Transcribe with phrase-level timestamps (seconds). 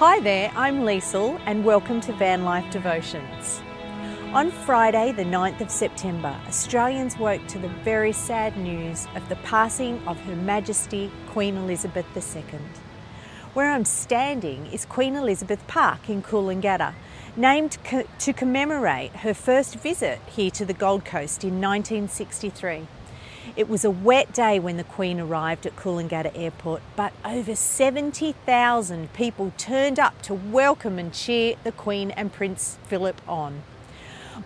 [0.00, 3.60] Hi there, I'm Liesl and welcome to Van Life Devotions.
[4.32, 9.36] On Friday, the 9th of September, Australians woke to the very sad news of the
[9.36, 12.60] passing of Her Majesty Queen Elizabeth II.
[13.52, 16.94] Where I'm standing is Queen Elizabeth Park in Coolangatta,
[17.36, 22.86] named co- to commemorate her first visit here to the Gold Coast in 1963.
[23.56, 29.12] It was a wet day when the Queen arrived at Coolangatta Airport, but over 70,000
[29.12, 33.62] people turned up to welcome and cheer the Queen and Prince Philip on.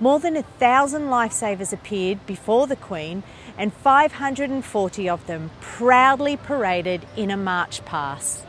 [0.00, 3.22] More than a thousand lifesavers appeared before the Queen,
[3.56, 8.44] and 540 of them proudly paraded in a march past.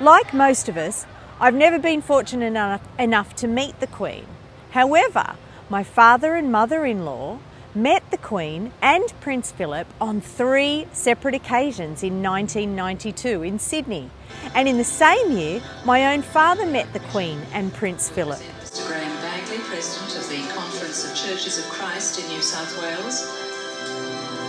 [0.00, 1.06] Like most of us,
[1.40, 4.26] I've never been fortunate enough, to meet the Queen.
[4.72, 5.36] However,
[5.70, 7.38] my father and mother in law
[7.74, 14.10] met the Queen and Prince Philip on three separate occasions in 1992 in Sydney.
[14.54, 18.38] And in the same year, my own father met the Queen and Prince Philip.
[18.60, 23.44] Mr Graham Bagley, President of the Conference of Churches of Christ in New South Wales.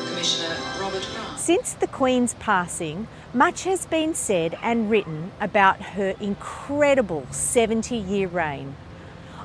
[0.07, 1.39] Commissioner Robert Grant.
[1.39, 8.27] Since the Queen's passing, much has been said and written about her incredible 70 year
[8.27, 8.75] reign.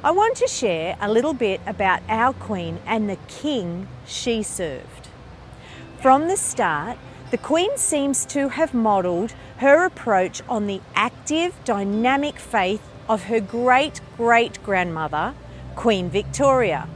[0.03, 5.09] I want to share a little bit about our Queen and the King she served.
[6.01, 6.97] From the start,
[7.31, 13.41] the Queen seems to have modelled her approach on the active, dynamic faith of her
[13.41, 15.34] great great grandmother,
[15.77, 16.89] Queen Victoria,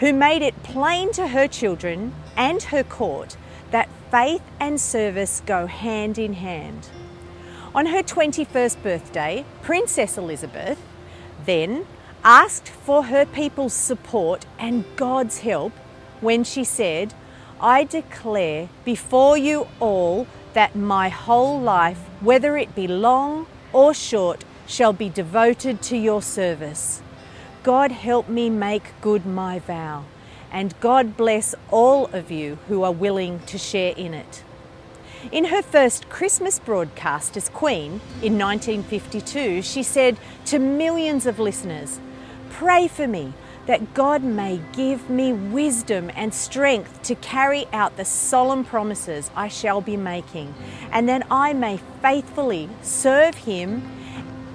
[0.00, 3.38] who made it plain to her children and her court
[3.70, 6.90] that faith and service go hand in hand.
[7.74, 10.78] On her 21st birthday, Princess Elizabeth,
[11.46, 11.86] then
[12.24, 15.72] asked for her people's support and God's help
[16.20, 17.14] when she said,
[17.60, 24.44] I declare before you all that my whole life, whether it be long or short,
[24.66, 27.02] shall be devoted to your service.
[27.62, 30.04] God help me make good my vow,
[30.50, 34.44] and God bless all of you who are willing to share in it.
[35.30, 42.00] In her first Christmas broadcast as Queen in 1952, she said to millions of listeners,
[42.62, 43.32] Pray for me
[43.66, 49.48] that God may give me wisdom and strength to carry out the solemn promises I
[49.48, 50.54] shall be making,
[50.92, 53.82] and that I may faithfully serve Him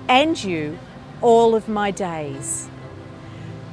[0.08, 0.80] and you
[1.22, 2.70] all of my days.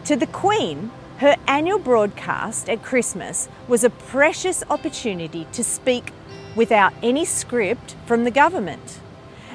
[0.07, 6.11] To the Queen, her annual broadcast at Christmas was a precious opportunity to speak
[6.57, 8.99] without any script from the government.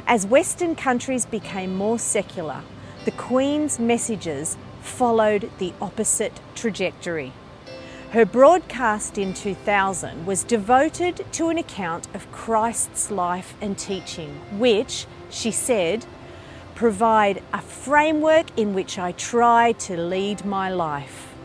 [0.08, 2.62] As Western countries became more secular,
[3.04, 4.58] the Queen's messages
[4.90, 7.32] followed the opposite trajectory.
[8.12, 15.06] Her broadcast in 2000 was devoted to an account of Christ's life and teaching, which,
[15.30, 16.06] she said,
[16.74, 21.36] provide a framework in which I try to lead my life.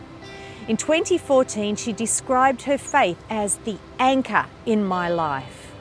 [0.66, 5.72] In 2014, she described her faith as the anchor in my life.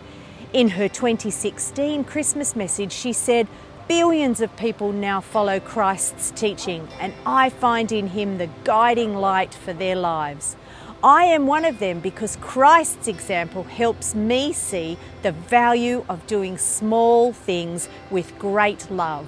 [0.52, 3.48] In her 2016 Christmas message, she said,
[3.88, 9.54] Billions of people now follow Christ's teaching, and I find in him the guiding light
[9.54, 10.56] for their lives.
[11.04, 16.58] I am one of them because Christ's example helps me see the value of doing
[16.58, 19.28] small things with great love.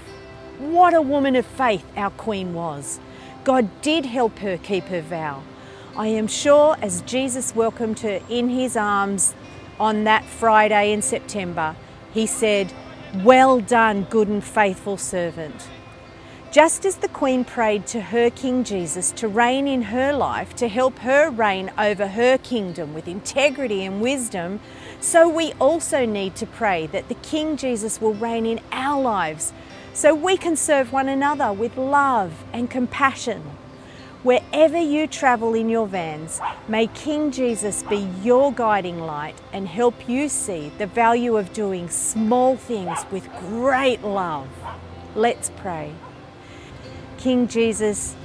[0.58, 3.02] What a woman of faith our Queen was.
[3.44, 5.44] God did help her keep her vow.
[5.98, 9.36] I am sure as Jesus welcomed her in his arms
[9.82, 11.76] on that Friday in September,
[12.14, 12.72] he said,
[13.24, 15.70] Well done, good and faithful servant.
[16.52, 20.68] Just as the Queen prayed to her King Jesus to reign in her life, to
[20.68, 24.60] help her reign over her kingdom with integrity and wisdom,
[25.00, 29.54] so we also need to pray that the King Jesus will reign in our lives
[29.94, 33.44] so we can serve one another with love and compassion.
[34.26, 40.10] Wherever you travel in your vans, may King Jesus be your guiding light and help
[40.10, 44.48] you see the value of doing small things with great love.
[45.14, 45.94] Let's pray.
[47.20, 48.16] King Jesus,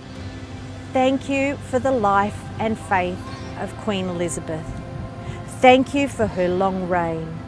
[0.94, 3.20] thank you for the life and faith
[3.58, 4.64] of Queen Elizabeth.
[5.61, 7.38] Thank you for her long reign.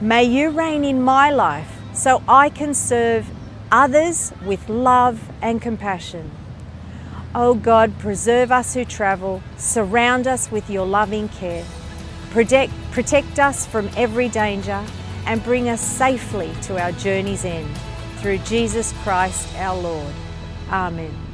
[0.00, 3.26] May you reign in my life so I can serve
[3.70, 6.30] others with love and compassion.
[7.32, 11.64] Oh God, preserve us who travel, surround us with your loving care,
[12.30, 14.84] protect, protect us from every danger,
[15.26, 17.68] and bring us safely to our journey's end.
[18.16, 20.12] Through Jesus Christ our Lord.
[20.70, 21.29] Amen.